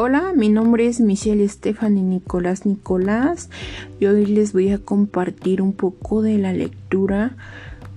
Hola, 0.00 0.32
mi 0.32 0.48
nombre 0.48 0.86
es 0.86 1.00
Michelle 1.00 1.48
Stephanie 1.48 2.04
Nicolás 2.04 2.64
Nicolás 2.64 3.50
y 3.98 4.06
hoy 4.06 4.26
les 4.26 4.52
voy 4.52 4.70
a 4.70 4.78
compartir 4.78 5.60
un 5.60 5.72
poco 5.72 6.22
de 6.22 6.38
la 6.38 6.52
lectura 6.52 7.34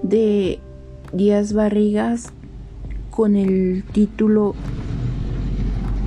de 0.02 0.60
Díaz 1.14 1.54
Barrigas 1.54 2.34
con 3.12 3.36
el 3.36 3.84
título 3.92 4.56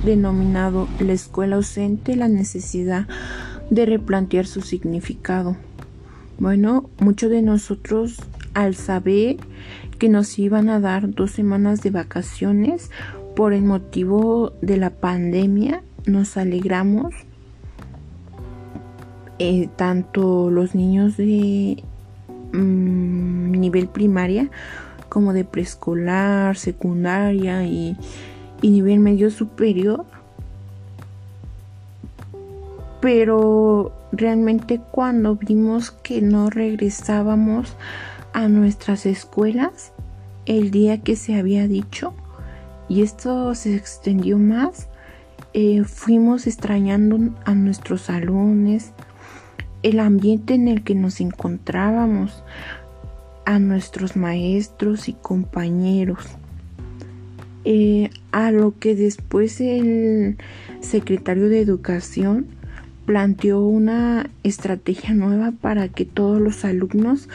denominado 0.03 0.89
La 0.99 1.13
escuela 1.13 1.55
ausente, 1.55 2.17
la 2.17 2.27
necesidad 2.27 3.07
de 3.69 3.85
replantear 3.85 4.47
su 4.47 4.59
significado. 4.59 5.55
Bueno, 6.39 6.89
muchos 6.99 7.29
de 7.29 7.41
nosotros 7.41 8.17
al 8.53 8.75
saber 8.75 9.37
que 9.97 10.09
nos 10.09 10.37
iban 10.39 10.67
a 10.67 10.81
dar 10.81 11.09
dos 11.09 11.31
semanas 11.31 11.81
de 11.83 11.91
vacaciones 11.91 12.91
por 13.35 13.53
el 13.53 13.63
motivo 13.63 14.53
de 14.61 14.77
la 14.77 14.89
pandemia, 14.89 15.83
nos 16.05 16.37
alegramos. 16.37 17.13
Eh, 19.37 19.67
tanto 19.75 20.49
los 20.49 20.75
niños 20.75 21.17
de 21.17 21.83
mm, 22.53 23.51
nivel 23.51 23.87
primaria 23.89 24.49
como 25.09 25.33
de 25.33 25.43
preescolar, 25.43 26.55
secundaria 26.55 27.65
y 27.65 27.97
nivel 28.61 28.99
medio 28.99 29.29
superior. 29.29 30.05
Pero 33.01 33.91
realmente 34.13 34.79
cuando 34.91 35.35
vimos 35.35 35.91
que 35.91 36.21
no 36.21 36.49
regresábamos 36.49 37.75
a 38.33 38.47
nuestras 38.47 39.05
escuelas 39.05 39.91
el 40.45 40.71
día 40.71 41.01
que 41.01 41.15
se 41.15 41.35
había 41.35 41.67
dicho 41.67 42.13
y 42.89 43.01
esto 43.01 43.53
se 43.55 43.75
extendió 43.75 44.37
más, 44.37 44.87
eh, 45.53 45.83
fuimos 45.83 46.47
extrañando 46.47 47.17
a 47.45 47.55
nuestros 47.55 48.01
salones, 48.01 48.91
el 49.83 49.99
ambiente 49.99 50.53
en 50.55 50.67
el 50.67 50.83
que 50.83 50.95
nos 50.95 51.21
encontrábamos, 51.21 52.43
a 53.45 53.59
nuestros 53.59 54.15
maestros 54.15 55.07
y 55.07 55.13
compañeros. 55.13 56.25
Eh, 57.63 58.09
a 58.31 58.51
lo 58.51 58.77
que 58.77 58.95
después 58.95 59.59
el 59.61 60.37
secretario 60.81 61.49
de 61.49 61.61
educación 61.61 62.47
planteó 63.05 63.61
una 63.61 64.29
estrategia 64.43 65.13
nueva 65.13 65.51
para 65.61 65.87
que 65.87 66.05
todos 66.05 66.41
los 66.41 66.65
alumnos 66.65 67.29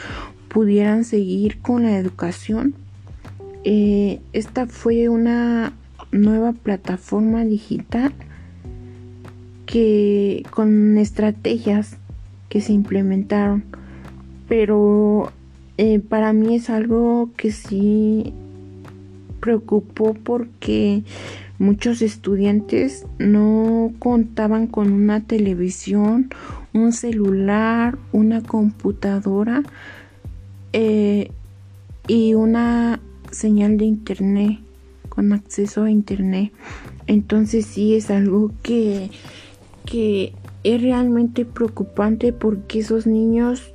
pudieran 0.47 1.05
seguir 1.05 1.59
con 1.59 1.83
la 1.83 1.97
educación. 1.97 2.75
Eh, 3.63 4.21
esta 4.33 4.67
fue 4.67 5.09
una 5.09 5.73
nueva 6.11 6.53
plataforma 6.53 7.45
digital 7.45 8.11
que 9.65 10.43
con 10.49 10.97
estrategias 10.97 11.97
que 12.49 12.59
se 12.59 12.73
implementaron 12.73 13.63
pero 14.51 15.31
eh, 15.77 15.99
para 15.99 16.33
mí 16.33 16.55
es 16.55 16.69
algo 16.69 17.29
que 17.37 17.53
sí 17.53 18.33
preocupó 19.39 20.13
porque 20.13 21.03
muchos 21.57 22.01
estudiantes 22.01 23.05
no 23.17 23.93
contaban 23.97 24.67
con 24.67 24.91
una 24.91 25.21
televisión, 25.21 26.31
un 26.73 26.91
celular, 26.91 27.97
una 28.11 28.43
computadora 28.43 29.63
eh, 30.73 31.31
y 32.09 32.33
una 32.33 32.99
señal 33.31 33.77
de 33.77 33.85
internet 33.85 34.59
con 35.09 35.33
acceso 35.33 35.83
a 35.83 35.91
internet. 35.91 36.51
Entonces 37.07 37.65
sí 37.65 37.95
es 37.95 38.09
algo 38.09 38.51
que, 38.63 39.09
que 39.85 40.33
es 40.63 40.81
realmente 40.81 41.45
preocupante 41.45 42.33
porque 42.33 42.79
esos 42.79 43.07
niños 43.07 43.73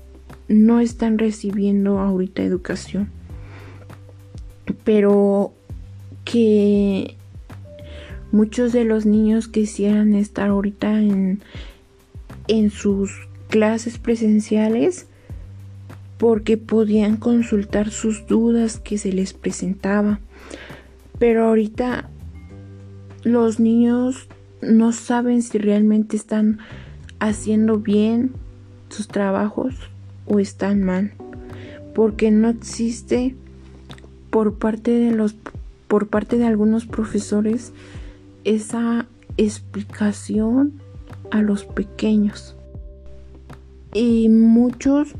no 0.48 0.80
están 0.80 1.18
recibiendo 1.18 1.98
ahorita 1.98 2.42
educación. 2.42 3.10
Pero 4.84 5.52
que 6.24 7.16
muchos 8.32 8.72
de 8.72 8.84
los 8.84 9.06
niños 9.06 9.48
quisieran 9.48 10.14
estar 10.14 10.48
ahorita 10.48 11.00
en, 11.00 11.40
en 12.48 12.70
sus 12.70 13.10
clases 13.48 13.98
presenciales 13.98 15.06
porque 16.18 16.56
podían 16.56 17.16
consultar 17.16 17.90
sus 17.90 18.26
dudas 18.26 18.78
que 18.78 18.98
se 18.98 19.12
les 19.12 19.32
presentaba. 19.32 20.20
Pero 21.18 21.48
ahorita 21.48 22.08
los 23.22 23.60
niños 23.60 24.28
no 24.60 24.92
saben 24.92 25.42
si 25.42 25.58
realmente 25.58 26.16
están 26.16 26.58
haciendo 27.18 27.78
bien 27.78 28.32
sus 28.88 29.08
trabajos 29.08 29.74
o 30.26 30.38
están 30.38 30.82
mal, 30.82 31.12
porque 31.94 32.30
no 32.30 32.48
existe 32.48 33.34
por 34.30 34.54
parte 34.54 34.90
de 34.90 35.12
los 35.12 35.34
por 35.88 36.08
parte 36.08 36.36
de 36.36 36.46
algunos 36.46 36.84
profesores 36.84 37.72
esa 38.44 39.06
explicación 39.36 40.72
a 41.30 41.42
los 41.42 41.64
pequeños. 41.64 42.56
Y 43.92 44.28
muchos 44.28 45.14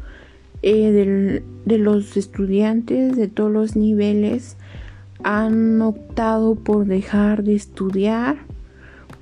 eh, 0.69 1.43
de 1.65 1.79
los 1.79 2.17
estudiantes 2.17 3.15
de 3.17 3.29
todos 3.29 3.53
los 3.53 3.77
niveles 3.77 4.57
han 5.23 5.81
optado 5.81 6.57
por 6.57 6.87
dejar 6.87 7.45
de 7.45 7.55
estudiar 7.55 8.39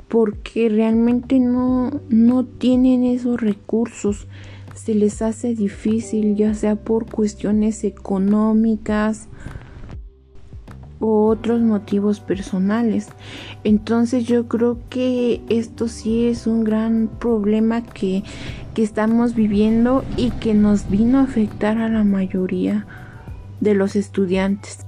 porque 0.08 0.70
realmente 0.70 1.38
no, 1.38 2.00
no 2.08 2.46
tienen 2.46 3.04
esos 3.04 3.42
recursos. 3.42 4.26
Se 4.74 4.94
les 4.94 5.20
hace 5.20 5.54
difícil, 5.54 6.34
ya 6.34 6.54
sea 6.54 6.76
por 6.76 7.04
cuestiones 7.10 7.84
económicas, 7.84 9.28
otros 11.06 11.60
motivos 11.60 12.20
personales. 12.20 13.08
Entonces 13.64 14.24
yo 14.24 14.48
creo 14.48 14.78
que 14.88 15.42
esto 15.48 15.88
sí 15.88 16.26
es 16.26 16.46
un 16.46 16.64
gran 16.64 17.08
problema 17.18 17.82
que, 17.82 18.22
que 18.74 18.82
estamos 18.82 19.34
viviendo 19.34 20.04
y 20.16 20.30
que 20.30 20.54
nos 20.54 20.90
vino 20.90 21.18
a 21.18 21.22
afectar 21.22 21.78
a 21.78 21.88
la 21.88 22.04
mayoría 22.04 22.86
de 23.60 23.74
los 23.74 23.96
estudiantes. 23.96 24.86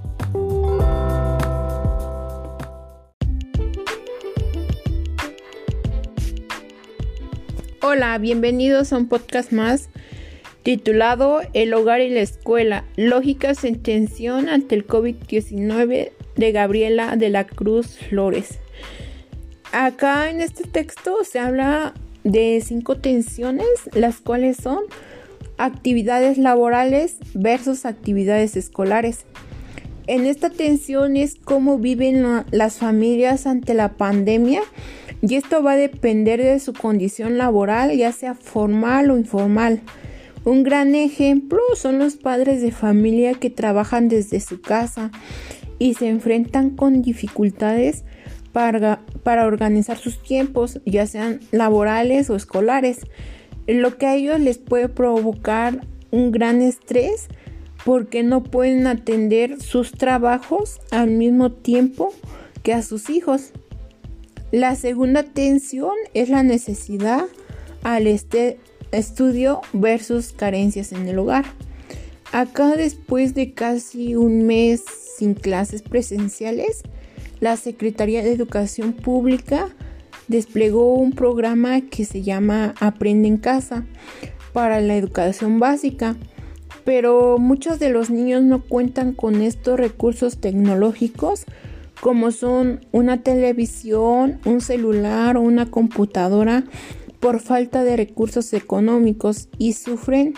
Hola, 7.83 8.19
bienvenidos 8.19 8.93
a 8.93 8.99
un 8.99 9.07
podcast 9.07 9.53
más 9.53 9.89
titulado 10.67 11.43
El 11.53 11.73
hogar 11.75 12.01
y 12.01 12.09
la 12.09 12.23
escuela, 12.23 12.83
lógicas 12.97 13.63
en 13.63 13.81
tensión 13.81 14.49
ante 14.49 14.75
el 14.75 14.85
COVID-19 14.85 16.11
de 16.35 16.53
Gabriela 16.53 17.15
de 17.15 17.31
la 17.31 17.47
Cruz 17.47 17.97
Flores. 17.97 18.59
Acá 19.71 20.29
en 20.29 20.41
este 20.41 20.65
texto 20.65 21.23
se 21.23 21.39
habla 21.39 21.95
de 22.25 22.61
cinco 22.67 22.97
tensiones, 22.97 23.69
las 23.93 24.17
cuales 24.19 24.57
son 24.57 24.81
actividades 25.57 26.37
laborales 26.37 27.19
versus 27.33 27.87
actividades 27.87 28.57
escolares. 28.57 29.25
En 30.09 30.27
esta 30.27 30.51
tensión 30.51 31.17
es 31.17 31.37
cómo 31.37 31.79
viven 31.79 32.27
las 32.51 32.79
familias 32.79 33.47
ante 33.47 33.73
la 33.73 33.93
pandemia 33.93 34.63
y 35.23 35.37
esto 35.37 35.63
va 35.63 35.75
a 35.75 35.77
depender 35.77 36.43
de 36.43 36.59
su 36.59 36.73
condición 36.73 37.39
laboral, 37.39 37.97
ya 37.97 38.11
sea 38.11 38.35
formal 38.35 39.13
o 39.13 39.17
informal. 39.17 39.81
Un 40.47 40.63
gran 40.63 40.95
ejemplo 40.95 41.59
son 41.75 41.99
los 41.99 42.15
padres 42.15 42.63
de 42.63 42.71
familia 42.71 43.35
que 43.35 43.51
trabajan 43.51 44.07
desde 44.07 44.39
su 44.39 44.61
casa 44.61 45.11
y 45.81 45.95
se 45.95 46.09
enfrentan 46.09 46.71
con 46.71 47.03
dificultades 47.03 48.05
para, 48.53 49.01
organizar 49.25 49.99
sus 49.99 50.23
tiempos, 50.23 50.81
ya 50.87 51.05
sean 51.09 51.41
laborales 51.51 52.31
o 52.31 52.37
escolares, 52.37 53.01
lo 53.67 53.99
que 53.99 54.07
a 54.07 54.15
ellos 54.15 54.39
les 54.39 54.59
puede 54.59 54.89
provocar 54.89 55.85
un 56.13 56.31
gran 56.31 56.63
estrés 56.63 57.27
porque 57.85 58.23
no 58.23 58.45
pueden 58.45 58.87
atender 58.87 59.61
sus 59.61 59.91
trabajos 59.91 60.79
al 60.93 61.11
mismo 61.11 61.51
tiempo 61.51 62.15
que 62.63 62.73
a 62.73 62.83
sus 62.83 63.11
hijos. 63.11 63.51
La 64.53 64.77
segunda 64.77 65.25
tensión 65.25 65.97
es 66.15 66.29
la 66.29 66.45
necesidad 66.45 67.25
al, 67.83 68.07
este, 68.07 68.61
estudio 68.93 69.61
versus 69.73 70.33
carencias 70.33 70.93
en 70.93 71.09
el 71.09 71.19
hogar. 71.19 71.45
Acá 72.33 72.77
después 72.77 73.35
de 73.35 73.53
casi 73.53 74.17
un 74.17 74.47
mes 74.47 74.83
sin 75.17 75.35
clases 75.35 75.83
presenciales, 75.83 76.83
la 77.41 77.57
Secretaría 77.57 78.23
de 78.23 78.33
Educación 78.33 78.93
Pública 78.93 79.69
desplegó 80.29 80.95
un 80.95 81.13
programa 81.13 81.81
que 81.83 82.05
se 82.05 82.23
llama 82.23 82.75
Aprende 82.81 83.29
en 83.29 83.37
casa 83.37 83.85
para 84.53 84.81
la 84.81 84.97
educación 84.97 85.61
básica, 85.61 86.17
pero 86.85 87.39
muchos 87.39 87.79
de 87.79 87.91
los 87.91 88.11
niños 88.11 88.43
no 88.43 88.63
cuentan 88.63 89.13
con 89.13 89.43
estos 89.43 89.79
recursos 89.79 90.39
tecnológicos 90.39 91.45
como 92.01 92.31
son 92.31 92.85
una 92.93 93.23
televisión, 93.23 94.39
un 94.45 94.61
celular 94.61 95.37
o 95.37 95.41
una 95.41 95.71
computadora 95.71 96.65
por 97.21 97.41
falta 97.41 97.85
de 97.85 97.97
recursos 97.97 98.53
económicos 98.53 99.49
y 99.59 99.73
sufren 99.73 100.35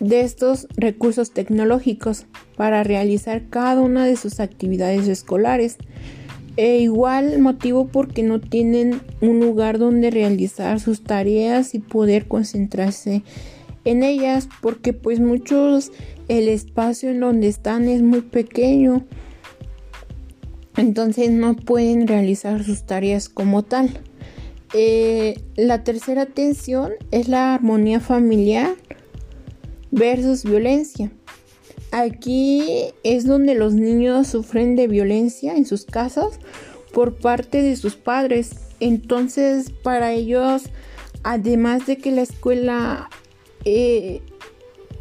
de 0.00 0.22
estos 0.22 0.66
recursos 0.76 1.32
tecnológicos 1.32 2.26
para 2.56 2.82
realizar 2.82 3.48
cada 3.50 3.80
una 3.80 4.04
de 4.06 4.16
sus 4.16 4.40
actividades 4.40 5.08
escolares. 5.08 5.76
E 6.56 6.78
igual 6.78 7.38
motivo 7.38 7.88
porque 7.88 8.22
no 8.22 8.40
tienen 8.40 9.00
un 9.20 9.40
lugar 9.40 9.78
donde 9.78 10.10
realizar 10.10 10.80
sus 10.80 11.02
tareas 11.02 11.74
y 11.74 11.78
poder 11.78 12.26
concentrarse 12.26 13.22
en 13.84 14.02
ellas 14.02 14.48
porque 14.60 14.92
pues 14.92 15.20
muchos 15.20 15.92
el 16.28 16.48
espacio 16.48 17.10
en 17.10 17.20
donde 17.20 17.48
están 17.48 17.88
es 17.88 18.02
muy 18.02 18.20
pequeño 18.20 19.06
entonces 20.76 21.30
no 21.30 21.56
pueden 21.56 22.06
realizar 22.06 22.62
sus 22.62 22.84
tareas 22.84 23.28
como 23.28 23.62
tal 23.62 24.00
eh, 24.72 25.40
la 25.56 25.84
tercera 25.84 26.26
tensión 26.26 26.92
es 27.10 27.28
la 27.28 27.54
armonía 27.54 28.00
familiar 28.00 28.74
versus 29.90 30.44
violencia. 30.44 31.10
Aquí 31.92 32.92
es 33.02 33.26
donde 33.26 33.54
los 33.54 33.74
niños 33.74 34.28
sufren 34.28 34.76
de 34.76 34.86
violencia 34.86 35.56
en 35.56 35.66
sus 35.66 35.84
casas 35.84 36.38
por 36.92 37.16
parte 37.16 37.62
de 37.62 37.74
sus 37.74 37.96
padres. 37.96 38.52
Entonces 38.78 39.70
para 39.82 40.12
ellos 40.12 40.64
además 41.22 41.86
de 41.86 41.98
que 41.98 42.12
la 42.12 42.22
escuela 42.22 43.10
eh, 43.64 44.22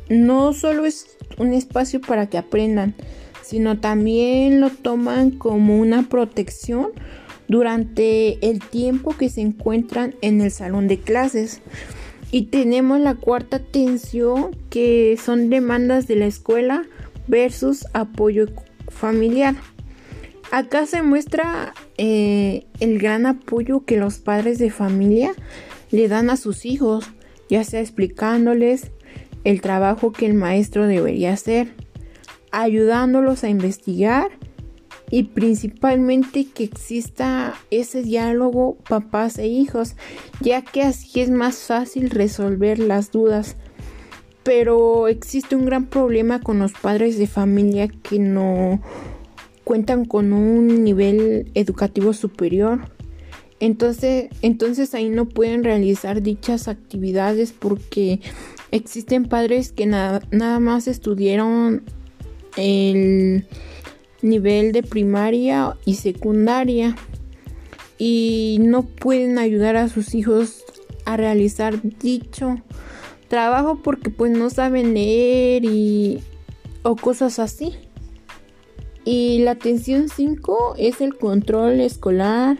no 0.09 0.53
solo 0.53 0.85
es 0.85 1.17
un 1.37 1.53
espacio 1.53 2.01
para 2.01 2.27
que 2.27 2.37
aprendan, 2.37 2.95
sino 3.43 3.79
también 3.79 4.59
lo 4.59 4.69
toman 4.69 5.31
como 5.31 5.77
una 5.79 6.09
protección 6.09 6.89
durante 7.49 8.49
el 8.49 8.61
tiempo 8.61 9.17
que 9.17 9.27
se 9.27 9.41
encuentran 9.41 10.15
en 10.21 10.39
el 10.39 10.51
salón 10.51 10.87
de 10.87 10.99
clases. 10.99 11.61
Y 12.31 12.43
tenemos 12.43 13.01
la 13.01 13.15
cuarta 13.15 13.59
tensión 13.59 14.55
que 14.69 15.19
son 15.21 15.49
demandas 15.49 16.07
de 16.07 16.15
la 16.15 16.27
escuela 16.27 16.83
versus 17.27 17.85
apoyo 17.93 18.45
familiar. 18.87 19.55
Acá 20.51 20.85
se 20.85 21.01
muestra 21.01 21.73
eh, 21.97 22.65
el 22.79 22.99
gran 22.99 23.25
apoyo 23.25 23.83
que 23.83 23.97
los 23.97 24.19
padres 24.19 24.57
de 24.57 24.71
familia 24.71 25.33
le 25.91 26.07
dan 26.07 26.29
a 26.29 26.37
sus 26.37 26.65
hijos 26.65 27.11
ya 27.49 27.63
sea 27.63 27.81
explicándoles 27.81 28.91
el 29.43 29.61
trabajo 29.61 30.11
que 30.11 30.27
el 30.27 30.35
maestro 30.35 30.87
debería 30.87 31.33
hacer, 31.33 31.73
ayudándolos 32.51 33.43
a 33.43 33.49
investigar 33.49 34.29
y 35.11 35.23
principalmente 35.23 36.45
que 36.45 36.63
exista 36.63 37.55
ese 37.71 38.03
diálogo 38.03 38.77
papás 38.87 39.37
e 39.37 39.47
hijos, 39.47 39.95
ya 40.41 40.61
que 40.61 40.83
así 40.83 41.21
es 41.21 41.29
más 41.29 41.57
fácil 41.57 42.09
resolver 42.09 42.79
las 42.79 43.11
dudas. 43.11 43.55
Pero 44.43 45.07
existe 45.07 45.55
un 45.55 45.65
gran 45.65 45.87
problema 45.87 46.39
con 46.39 46.59
los 46.59 46.73
padres 46.73 47.17
de 47.17 47.27
familia 47.27 47.87
que 47.87 48.19
no 48.19 48.81
cuentan 49.63 50.05
con 50.05 50.33
un 50.33 50.83
nivel 50.83 51.51
educativo 51.53 52.13
superior 52.13 52.79
entonces, 53.59 54.29
entonces 54.41 54.93
ahí 54.93 55.09
no 55.09 55.27
pueden 55.27 55.63
realizar 55.63 56.21
dichas 56.21 56.67
actividades 56.67 57.51
porque 57.51 58.21
existen 58.71 59.25
padres 59.25 59.71
que 59.71 59.85
nada, 59.85 60.21
nada 60.31 60.59
más 60.59 60.87
estudiaron 60.87 61.83
el 62.55 63.45
nivel 64.21 64.71
de 64.71 64.83
primaria 64.83 65.77
y 65.85 65.95
secundaria 65.95 66.95
y 67.97 68.57
no 68.61 68.83
pueden 68.83 69.37
ayudar 69.37 69.75
a 69.75 69.89
sus 69.89 70.15
hijos 70.15 70.63
a 71.05 71.17
realizar 71.17 71.81
dicho 71.81 72.61
trabajo 73.27 73.79
porque 73.83 74.09
pues 74.09 74.31
no 74.31 74.49
saben 74.49 74.93
leer 74.93 75.65
y 75.65 76.21
o 76.83 76.95
cosas 76.95 77.39
así. 77.39 77.73
Y 79.05 79.39
la 79.39 79.51
atención 79.51 80.09
5 80.09 80.75
es 80.77 81.01
el 81.01 81.15
control 81.15 81.79
escolar 81.79 82.57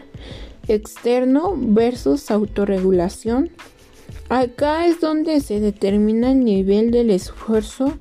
externo 0.68 1.54
versus 1.56 2.30
autorregulación. 2.30 3.50
Acá 4.28 4.86
es 4.86 5.00
donde 5.00 5.40
se 5.40 5.60
determina 5.60 6.32
el 6.32 6.44
nivel 6.44 6.90
del 6.90 7.10
esfuerzo 7.10 7.98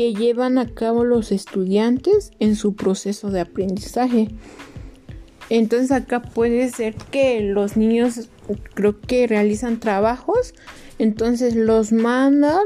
que 0.00 0.14
llevan 0.14 0.56
a 0.56 0.66
cabo 0.66 1.04
los 1.04 1.30
estudiantes 1.30 2.30
en 2.38 2.56
su 2.56 2.74
proceso 2.74 3.30
de 3.30 3.40
aprendizaje. 3.40 4.28
Entonces 5.50 5.90
acá 5.90 6.22
puede 6.22 6.70
ser 6.70 6.94
que 6.94 7.42
los 7.42 7.76
niños 7.76 8.30
creo 8.72 8.98
que 8.98 9.26
realizan 9.26 9.78
trabajos, 9.78 10.54
entonces 10.98 11.54
los 11.54 11.92
mandan 11.92 12.62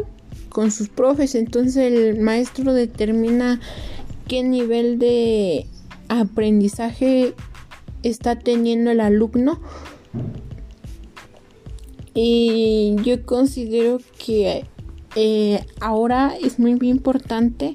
con 0.48 0.70
sus 0.70 0.88
profes, 0.88 1.34
entonces 1.34 1.92
el 1.92 2.20
maestro 2.20 2.72
determina 2.72 3.60
qué 4.28 4.44
nivel 4.44 5.00
de 5.00 5.66
aprendizaje 6.08 7.34
está 8.04 8.38
teniendo 8.38 8.92
el 8.92 9.00
alumno. 9.00 9.60
Y 12.14 12.94
yo 13.02 13.26
considero 13.26 13.98
que 14.24 14.66
eh, 15.16 15.64
ahora 15.80 16.34
es 16.40 16.58
muy 16.58 16.78
importante 16.82 17.72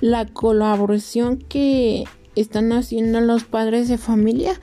la 0.00 0.26
colaboración 0.26 1.38
que 1.38 2.04
están 2.34 2.72
haciendo 2.72 3.20
los 3.20 3.44
padres 3.44 3.88
de 3.88 3.98
familia 3.98 4.60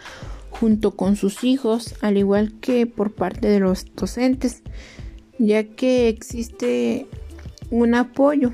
junto 0.49 0.91
con 0.91 1.15
sus 1.15 1.43
hijos, 1.43 1.95
al 2.01 2.17
igual 2.17 2.53
que 2.59 2.85
por 2.85 3.13
parte 3.13 3.47
de 3.47 3.59
los 3.59 3.85
docentes, 3.95 4.63
ya 5.37 5.63
que 5.63 6.09
existe 6.09 7.07
un 7.69 7.95
apoyo. 7.95 8.51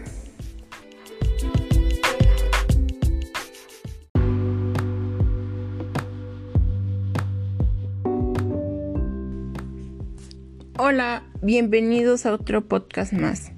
Hola, 10.78 11.24
bienvenidos 11.42 12.28
a 12.28 12.34
otro 12.34 12.68
podcast 12.68 13.14
más. 13.14 13.55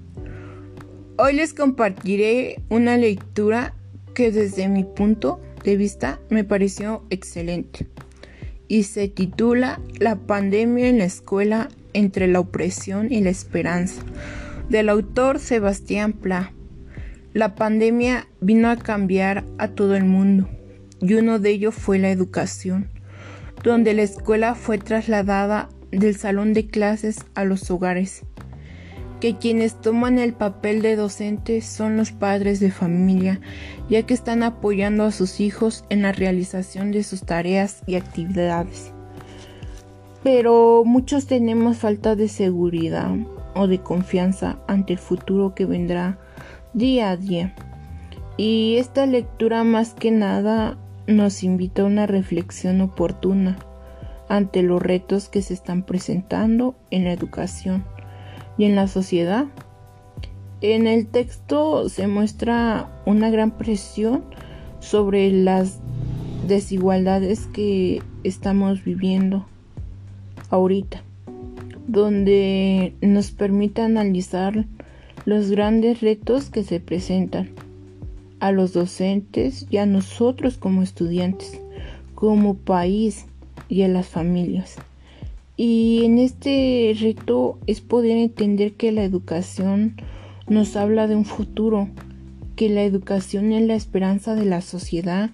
Hoy 1.19 1.33
les 1.33 1.55
compartiré 1.55 2.61
una 2.69 2.95
lectura 2.95 3.73
que 4.13 4.31
desde 4.31 4.69
mi 4.69 4.83
punto 4.83 5.41
de 5.63 5.75
vista 5.75 6.19
me 6.29 6.43
pareció 6.43 7.07
excelente 7.09 7.87
y 8.67 8.83
se 8.83 9.07
titula 9.07 9.81
La 9.97 10.15
pandemia 10.15 10.89
en 10.89 10.99
la 10.99 11.05
escuela 11.05 11.69
entre 11.93 12.27
la 12.27 12.39
opresión 12.39 13.11
y 13.11 13.21
la 13.21 13.31
esperanza 13.31 14.03
del 14.69 14.89
autor 14.89 15.39
Sebastián 15.39 16.13
Pla. 16.13 16.53
La 17.33 17.55
pandemia 17.55 18.27
vino 18.39 18.69
a 18.69 18.77
cambiar 18.77 19.43
a 19.57 19.69
todo 19.69 19.95
el 19.95 20.05
mundo 20.05 20.47
y 21.01 21.15
uno 21.15 21.39
de 21.39 21.49
ellos 21.49 21.73
fue 21.73 21.97
la 21.97 22.11
educación, 22.11 22.91
donde 23.63 23.95
la 23.95 24.03
escuela 24.03 24.53
fue 24.53 24.77
trasladada 24.77 25.69
del 25.89 26.15
salón 26.15 26.53
de 26.53 26.67
clases 26.67 27.25
a 27.33 27.43
los 27.43 27.71
hogares, 27.71 28.21
que 29.19 29.35
quienes 29.35 29.79
toman 29.81 30.19
el 30.19 30.33
papel 30.33 30.81
de 30.81 30.95
docentes 30.95 31.65
son 31.65 31.97
los 31.97 32.11
padres 32.11 32.59
de 32.59 32.71
familia, 32.71 33.39
ya 33.89 34.03
que 34.03 34.13
están 34.13 34.43
apoyando 34.43 35.03
a 35.03 35.11
sus 35.11 35.39
hijos 35.39 35.85
en 35.89 36.03
la 36.03 36.11
realización 36.11 36.91
de 36.91 37.03
sus 37.03 37.23
tareas 37.23 37.81
y 37.87 37.95
actividades. 37.95 38.91
Pero 40.23 40.83
muchos 40.85 41.25
tenemos 41.25 41.77
falta 41.77 42.15
de 42.15 42.27
seguridad 42.27 43.11
o 43.55 43.67
de 43.67 43.79
confianza 43.79 44.59
ante 44.67 44.93
el 44.93 44.99
futuro 44.99 45.55
que 45.55 45.65
vendrá 45.65 46.19
día 46.73 47.11
a 47.11 47.17
día. 47.17 47.55
Y 48.35 48.75
esta 48.77 49.05
lectura 49.05 49.63
más 49.63 49.93
que 49.93 50.11
nada 50.11 50.77
nos 51.07 51.43
invita 51.43 51.81
a 51.81 51.85
una 51.85 52.05
reflexión 52.05 52.81
oportuna 52.81 53.57
ante 54.29 54.61
los 54.61 54.81
retos 54.81 55.29
que 55.29 55.41
se 55.41 55.53
están 55.53 55.83
presentando 55.83 56.75
en 56.91 57.05
la 57.05 57.13
educación 57.13 57.85
y 58.57 58.65
en 58.65 58.75
la 58.75 58.87
sociedad. 58.87 59.45
En 60.61 60.87
el 60.87 61.07
texto 61.07 61.87
se 61.89 62.07
muestra 62.07 62.89
una 63.05 63.29
gran 63.29 63.51
presión 63.51 64.23
sobre 64.79 65.31
las 65.31 65.79
desigualdades 66.47 67.45
que 67.47 68.01
estamos 68.23 68.83
viviendo 68.83 69.45
ahorita, 70.49 71.03
donde 71.87 72.93
nos 73.01 73.31
permite 73.31 73.81
analizar 73.81 74.65
los 75.25 75.51
grandes 75.51 76.01
retos 76.01 76.49
que 76.49 76.63
se 76.63 76.79
presentan 76.79 77.49
a 78.39 78.51
los 78.51 78.73
docentes 78.73 79.67
y 79.69 79.77
a 79.77 79.85
nosotros 79.85 80.57
como 80.57 80.83
estudiantes, 80.83 81.59
como 82.15 82.55
país 82.55 83.25
y 83.67 83.83
a 83.83 83.87
las 83.87 84.07
familias. 84.07 84.77
Y 85.57 86.05
en 86.05 86.19
este 86.19 86.95
reto 86.99 87.57
es 87.65 87.81
poder 87.81 88.17
entender 88.17 88.75
que 88.75 88.91
la 88.91 89.03
educación 89.03 89.95
nos 90.47 90.75
habla 90.75 91.07
de 91.07 91.15
un 91.15 91.25
futuro, 91.25 91.89
que 92.55 92.69
la 92.69 92.83
educación 92.83 93.51
es 93.51 93.65
la 93.67 93.75
esperanza 93.75 94.35
de 94.35 94.45
la 94.45 94.61
sociedad 94.61 95.31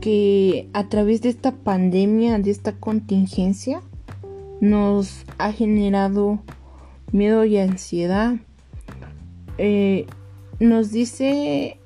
que 0.00 0.68
a 0.72 0.88
través 0.88 1.22
de 1.22 1.28
esta 1.28 1.52
pandemia, 1.52 2.38
de 2.38 2.50
esta 2.50 2.72
contingencia, 2.72 3.82
nos 4.60 5.24
ha 5.38 5.52
generado 5.52 6.40
miedo 7.12 7.44
y 7.44 7.58
ansiedad. 7.58 8.36
Eh, 9.58 10.06
nos 10.60 10.90
dice 10.92 11.78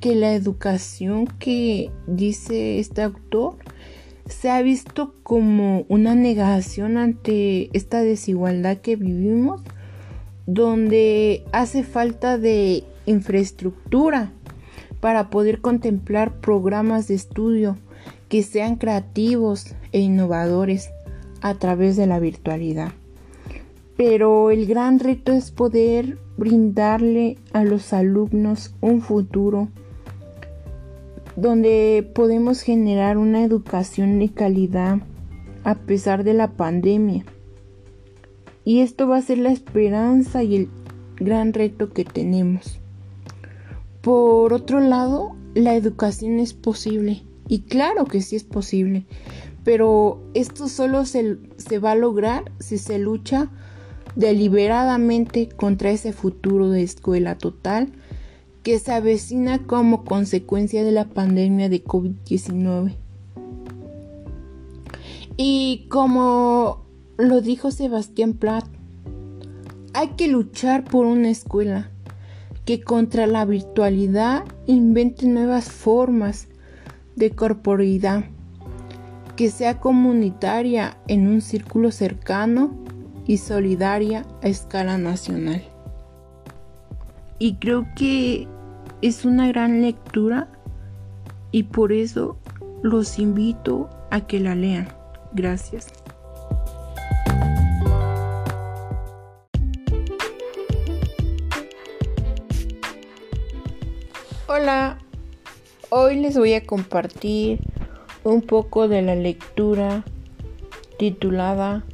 que 0.00 0.14
la 0.14 0.34
educación 0.34 1.26
que 1.26 1.90
dice 2.06 2.78
este 2.78 3.02
autor 3.02 3.56
se 4.28 4.50
ha 4.50 4.60
visto 4.62 5.14
como 5.22 5.84
una 5.88 6.14
negación 6.14 6.96
ante 6.96 7.70
esta 7.76 8.00
desigualdad 8.00 8.78
que 8.78 8.96
vivimos, 8.96 9.62
donde 10.46 11.44
hace 11.52 11.82
falta 11.82 12.38
de 12.38 12.84
infraestructura 13.06 14.32
para 15.00 15.30
poder 15.30 15.60
contemplar 15.60 16.40
programas 16.40 17.08
de 17.08 17.14
estudio 17.14 17.76
que 18.28 18.42
sean 18.42 18.76
creativos 18.76 19.74
e 19.92 20.00
innovadores 20.00 20.90
a 21.40 21.54
través 21.54 21.96
de 21.96 22.06
la 22.06 22.18
virtualidad. 22.18 22.92
Pero 23.96 24.50
el 24.50 24.66
gran 24.66 24.98
reto 24.98 25.32
es 25.32 25.50
poder 25.50 26.18
brindarle 26.36 27.38
a 27.52 27.64
los 27.64 27.92
alumnos 27.92 28.74
un 28.80 29.00
futuro 29.00 29.68
donde 31.36 32.10
podemos 32.14 32.62
generar 32.62 33.18
una 33.18 33.44
educación 33.44 34.18
de 34.18 34.30
calidad 34.30 34.98
a 35.64 35.74
pesar 35.74 36.24
de 36.24 36.34
la 36.34 36.52
pandemia. 36.52 37.24
Y 38.64 38.80
esto 38.80 39.06
va 39.06 39.18
a 39.18 39.22
ser 39.22 39.38
la 39.38 39.52
esperanza 39.52 40.42
y 40.42 40.56
el 40.56 40.68
gran 41.16 41.52
reto 41.52 41.92
que 41.92 42.04
tenemos. 42.04 42.80
Por 44.00 44.52
otro 44.52 44.80
lado, 44.80 45.36
la 45.54 45.74
educación 45.74 46.40
es 46.40 46.54
posible. 46.54 47.22
Y 47.48 47.60
claro 47.60 48.06
que 48.06 48.22
sí 48.22 48.34
es 48.36 48.44
posible. 48.44 49.06
Pero 49.62 50.22
esto 50.34 50.68
solo 50.68 51.04
se, 51.04 51.38
se 51.56 51.78
va 51.78 51.92
a 51.92 51.96
lograr 51.96 52.50
si 52.58 52.78
se 52.78 52.98
lucha 52.98 53.50
deliberadamente 54.14 55.48
contra 55.48 55.90
ese 55.90 56.12
futuro 56.12 56.70
de 56.70 56.82
escuela 56.82 57.36
total 57.36 57.92
que 58.66 58.80
se 58.80 58.92
avecina 58.92 59.60
como 59.60 60.02
consecuencia 60.02 60.82
de 60.82 60.90
la 60.90 61.04
pandemia 61.04 61.68
de 61.68 61.84
COVID-19. 61.84 62.96
Y 65.36 65.86
como 65.88 66.84
lo 67.16 67.40
dijo 67.42 67.70
Sebastián 67.70 68.32
Platt, 68.32 68.66
hay 69.94 70.08
que 70.16 70.26
luchar 70.26 70.82
por 70.82 71.06
una 71.06 71.30
escuela 71.30 71.92
que 72.64 72.80
contra 72.80 73.28
la 73.28 73.44
virtualidad 73.44 74.42
invente 74.66 75.28
nuevas 75.28 75.70
formas 75.70 76.48
de 77.14 77.30
corporidad, 77.30 78.24
que 79.36 79.48
sea 79.48 79.78
comunitaria 79.78 80.98
en 81.06 81.28
un 81.28 81.40
círculo 81.40 81.92
cercano 81.92 82.76
y 83.28 83.36
solidaria 83.36 84.26
a 84.42 84.48
escala 84.48 84.98
nacional. 84.98 85.62
Y 87.38 87.58
creo 87.58 87.86
que 87.94 88.48
es 89.02 89.24
una 89.24 89.48
gran 89.48 89.82
lectura 89.82 90.48
y 91.52 91.64
por 91.64 91.92
eso 91.92 92.38
los 92.82 93.18
invito 93.18 93.90
a 94.10 94.26
que 94.26 94.40
la 94.40 94.54
lean. 94.54 94.88
Gracias. 95.32 95.88
Hola, 104.48 104.98
hoy 105.90 106.16
les 106.16 106.38
voy 106.38 106.54
a 106.54 106.64
compartir 106.64 107.60
un 108.24 108.42
poco 108.42 108.88
de 108.88 109.02
la 109.02 109.14
lectura 109.14 110.04
titulada 110.98 111.84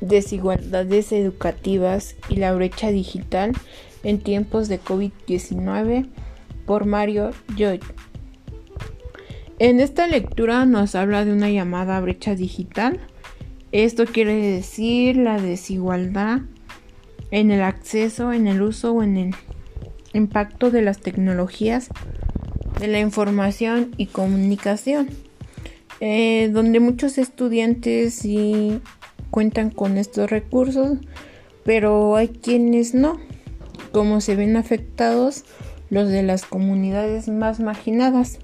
Desigualdades 0.00 1.12
educativas 1.12 2.16
y 2.28 2.36
la 2.36 2.52
brecha 2.52 2.90
digital 2.90 3.52
en 4.02 4.18
tiempos 4.18 4.68
de 4.68 4.80
COVID-19 4.80 6.08
por 6.66 6.86
Mario 6.86 7.30
Joy. 7.56 7.80
En 9.58 9.80
esta 9.80 10.06
lectura 10.06 10.66
nos 10.66 10.94
habla 10.94 11.24
de 11.24 11.32
una 11.32 11.50
llamada 11.50 12.00
brecha 12.00 12.34
digital. 12.34 13.00
Esto 13.70 14.06
quiere 14.06 14.34
decir 14.34 15.16
la 15.16 15.40
desigualdad 15.40 16.40
en 17.30 17.50
el 17.50 17.62
acceso, 17.62 18.32
en 18.32 18.46
el 18.46 18.60
uso 18.62 18.92
o 18.92 19.02
en 19.02 19.16
el 19.16 19.34
impacto 20.12 20.70
de 20.70 20.82
las 20.82 20.98
tecnologías 20.98 21.88
de 22.80 22.88
la 22.88 22.98
información 22.98 23.92
y 23.96 24.06
comunicación, 24.06 25.08
eh, 26.00 26.50
donde 26.52 26.80
muchos 26.80 27.16
estudiantes 27.16 28.14
sí 28.14 28.80
cuentan 29.30 29.70
con 29.70 29.96
estos 29.96 30.28
recursos, 30.28 30.98
pero 31.64 32.16
hay 32.16 32.28
quienes 32.28 32.94
no, 32.94 33.20
como 33.92 34.20
se 34.20 34.34
ven 34.34 34.56
afectados 34.56 35.44
los 35.92 36.08
de 36.08 36.22
las 36.22 36.46
comunidades 36.46 37.28
más 37.28 37.60
marginadas, 37.60 38.38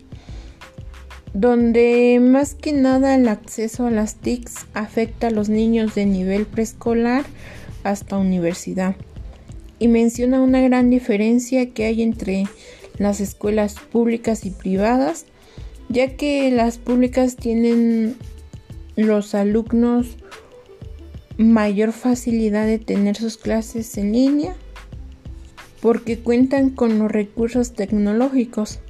donde 1.33 2.21
más 2.21 2.55
que 2.55 2.75
nada 2.75 3.14
el 3.14 3.26
acceso 3.26 3.87
a 3.87 3.90
las 3.90 4.17
TICs 4.17 4.67
afecta 4.75 5.28
a 5.28 5.31
los 5.31 5.49
niños 5.49 5.95
de 5.95 6.05
nivel 6.05 6.45
preescolar 6.45 7.25
hasta 7.85 8.19
universidad. 8.19 8.97
Y 9.78 9.88
menciona 9.88 10.43
una 10.43 10.61
gran 10.61 10.90
diferencia 10.90 11.71
que 11.71 11.87
hay 11.87 12.02
entre 12.02 12.45
las 12.99 13.19
escuelas 13.19 13.76
públicas 13.81 14.45
y 14.45 14.50
privadas, 14.50 15.25
ya 15.88 16.17
que 16.17 16.50
las 16.50 16.76
públicas 16.76 17.37
tienen 17.37 18.17
los 18.95 19.35
alumnos 19.35 20.19
mayor 21.38 21.93
facilidad 21.93 22.67
de 22.67 22.78
tener 22.78 23.17
sus 23.17 23.38
clases 23.38 23.97
en 23.97 24.12
línea 24.12 24.55
porque 25.80 26.18
cuentan 26.18 26.70
con 26.70 26.99
los 26.99 27.11
recursos 27.11 27.73
tecnológicos 27.73 28.80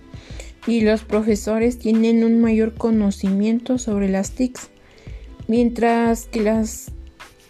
y 0.66 0.80
los 0.83 1.04
profesores 1.04 1.78
tienen 1.78 2.25
un 2.25 2.40
mayor 2.40 2.75
conocimiento 2.75 3.78
sobre 3.78 4.09
las 4.09 4.33
TICs, 4.33 4.71
mientras 5.47 6.26
que 6.26 6.42
las 6.42 6.92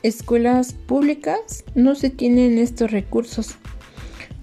escuelas 0.02 0.73
públicas 0.73 1.64
no 1.75 1.95
se 1.95 2.11
tienen 2.11 2.59
estos 2.59 2.90
recursos, 2.90 3.57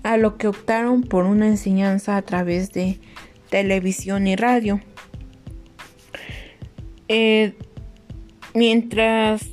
a 0.03 0.17
lo 0.17 0.37
que 0.37 0.47
optaron 0.47 1.01
por 1.01 1.25
una 1.25 1.47
enseñanza 1.47 2.15
a 2.17 2.21
través 2.21 2.71
de 2.73 2.99
televisión 3.49 4.27
y 4.27 4.35
radio. 4.35 4.79
Eh, 7.07 7.53
mientras 8.53 9.47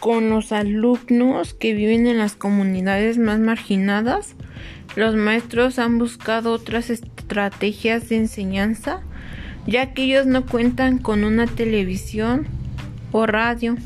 con 0.00 0.30
los 0.30 0.52
alumnos 0.52 1.54
que 1.54 1.74
viven 1.74 2.06
en 2.06 2.18
las 2.18 2.34
comunidades 2.34 3.18
más 3.18 3.38
marginadas, 3.38 4.34
los 4.96 5.14
maestros 5.14 5.78
han 5.78 5.98
buscado 5.98 6.52
otras 6.52 6.90
estrategias 6.90 8.08
de 8.08 8.16
enseñanza, 8.16 9.02
ya 9.66 9.92
que 9.92 10.04
ellos 10.04 10.26
no 10.26 10.46
cuentan 10.46 10.98
con 10.98 11.24
una 11.24 11.46
televisión 11.46 12.46
o 13.12 13.26
radio 13.26 13.76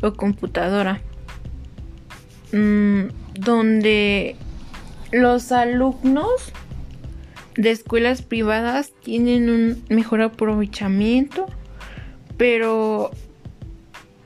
o 0.00 0.14
computadora, 0.14 1.00
mm, 2.52 3.02
donde 3.34 4.36
los 5.12 5.52
alumnos 5.52 6.52
de 7.56 7.70
escuelas 7.70 8.22
privadas 8.22 8.92
tienen 9.02 9.50
un 9.50 9.84
mejor 9.88 10.22
aprovechamiento, 10.22 11.46
pero 12.36 13.10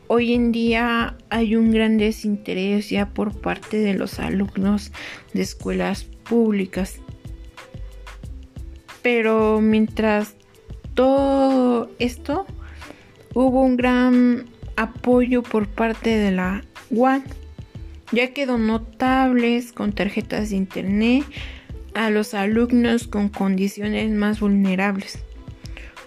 Hoy 0.09 0.35
en 0.35 0.53
día 0.53 1.17
hay 1.31 1.57
un 1.57 1.73
gran 1.73 1.99
desinterés 1.99 2.91
ya 2.91 3.07
por 3.07 3.41
parte 3.41 3.79
de 3.79 3.95
los 3.95 4.21
alumnos 4.21 4.93
de 5.35 5.43
escuelas 5.43 6.05
públicas. 6.05 7.01
Pero 9.03 9.61
mientras 9.61 10.37
todo 10.95 11.91
esto, 11.99 12.47
hubo 13.35 13.63
un 13.63 13.77
gran 13.77 14.47
apoyo 14.77 15.43
por 15.43 15.67
parte 15.67 16.11
de 16.11 16.31
la 16.31 16.63
UAN, 16.91 17.25
ya 18.13 18.33
que 18.33 18.47
donó 18.47 18.83
tablets 18.83 19.73
con 19.73 19.93
tarjetas 19.93 20.51
de 20.51 20.57
internet 20.57 21.25
a 21.95 22.11
los 22.11 22.33
alumnos 22.33 23.09
con 23.09 23.29
condiciones 23.29 24.13
más 24.13 24.39
vulnerables. 24.39 25.19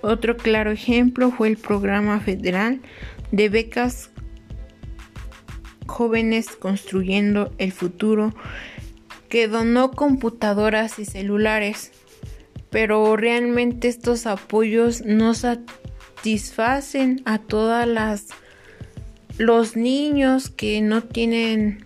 Otro 0.02 0.38
claro 0.38 0.72
ejemplo 0.72 1.32
fue 1.32 1.50
el 1.50 1.58
programa 1.58 2.22
federal 2.22 2.80
de 3.32 3.50
becas 3.50 4.12
jóvenes 5.88 6.48
construyendo 6.50 7.54
el 7.58 7.72
futuro 7.72 8.34
que 9.28 9.48
donó 9.48 9.92
computadoras 9.92 11.00
y 11.00 11.06
celulares, 11.06 11.92
pero 12.70 13.16
realmente 13.16 13.88
estos 13.88 14.26
apoyos 14.26 15.02
no 15.02 15.34
satisfacen 15.34 17.22
a 17.26 17.40
todas 17.40 17.88
las 17.88 18.28
los 19.38 19.78
niños 19.78 20.50
que 20.50 20.82
no 20.82 21.02
tienen 21.02 21.86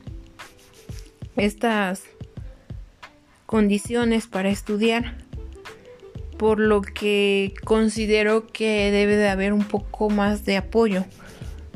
estas 1.35 2.03
condiciones 3.45 4.27
para 4.27 4.49
estudiar. 4.49 5.17
por 6.37 6.59
lo 6.59 6.81
que 6.81 7.53
considero 7.63 8.47
que 8.47 8.91
debe 8.91 9.15
de 9.15 9.29
haber 9.29 9.53
un 9.53 9.63
poco 9.63 10.09
más 10.09 10.43
de 10.43 10.57
apoyo 10.57 11.05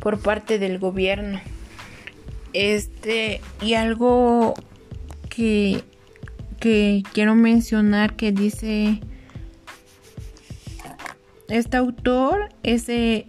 por 0.07 0.19
parte 0.19 0.57
del 0.57 0.79
gobierno. 0.79 1.41
Este, 2.53 3.41
y 3.61 3.73
algo 3.73 4.53
que, 5.27 5.83
que 6.61 7.03
quiero 7.11 7.35
mencionar 7.35 8.15
que 8.15 8.31
dice 8.31 9.01
este 11.49 11.75
autor 11.75 12.47
es 12.63 12.87
el 12.87 13.25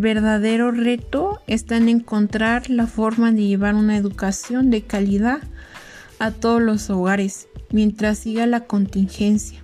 verdadero 0.00 0.72
reto 0.72 1.40
está 1.46 1.76
en 1.76 1.88
encontrar 1.88 2.68
la 2.68 2.88
forma 2.88 3.30
de 3.30 3.46
llevar 3.46 3.76
una 3.76 3.96
educación 3.96 4.68
de 4.68 4.82
calidad 4.82 5.42
a 6.18 6.32
todos 6.32 6.60
los 6.60 6.90
hogares 6.90 7.46
mientras 7.70 8.18
siga 8.18 8.48
la 8.48 8.64
contingencia. 8.64 9.62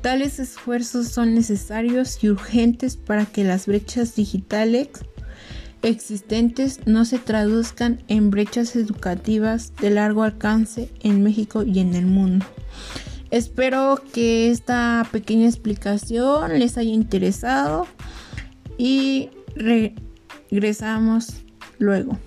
Tales 0.00 0.38
esfuerzos 0.38 1.08
son 1.08 1.34
necesarios 1.34 2.24
y 2.24 2.30
urgentes 2.30 2.96
para 2.96 3.26
que 3.26 3.44
las 3.44 3.66
brechas 3.66 4.14
digitales 4.14 4.88
existentes 5.82 6.86
no 6.86 7.04
se 7.04 7.18
traduzcan 7.18 8.02
en 8.08 8.30
brechas 8.30 8.76
educativas 8.76 9.72
de 9.80 9.90
largo 9.90 10.22
alcance 10.22 10.90
en 11.00 11.22
México 11.22 11.62
y 11.62 11.80
en 11.80 11.94
el 11.94 12.06
mundo. 12.06 12.46
Espero 13.30 14.02
que 14.12 14.50
esta 14.50 15.06
pequeña 15.12 15.46
explicación 15.46 16.58
les 16.58 16.76
haya 16.78 16.90
interesado 16.90 17.86
y 18.76 19.30
regresamos 19.54 21.34
luego. 21.78 22.18